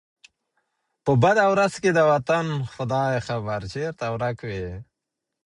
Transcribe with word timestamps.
په 1.03 1.11
بده 1.23 1.43
ورځ 1.53 1.73
کي 1.83 1.89
د 1.93 1.99
وطن، 2.11 2.45
خداى 2.73 3.13
خبر، 3.27 3.59
چرته 3.73 4.05
ورک 4.13 4.39
وې 4.49 4.67